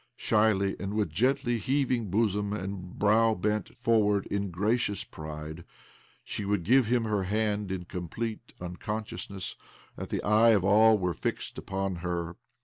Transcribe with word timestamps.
Shyly, 0.17 0.75
and 0.79 0.95
with 0.95 1.11
gently 1.11 1.59
heaving 1.59 2.09
bosom 2.09 2.53
and 2.53 2.97
brow 2.97 3.35
bent 3.35 3.77
forward 3.77 4.25
in 4.31 4.49
gracious 4.49 5.03
pride, 5.03 5.63
she 6.23 6.43
would 6.43 6.63
give 6.63 6.87
him 6.87 7.03
her 7.03 7.21
hand 7.25 7.71
in 7.71 7.85
complete 7.85 8.51
unconsciousness 8.59 9.55
that 9.97 10.09
the 10.09 10.23
eyes 10.23 10.55
of 10.55 10.63
all 10.65 10.97
were 10.97 11.13
fixed 11.13 11.59
upon 11.59 11.97
her. 11.97 12.35